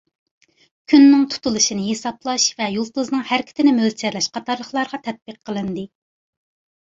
[0.91, 5.85] كۈننىڭ تۇتۇلۇشىنى ھېسابلاش ۋە يۇلتۇزنىڭ ھەرىكىتىنى مۆلچەرلەش قاتارلىقلارغا تەتبىق قىلىندى.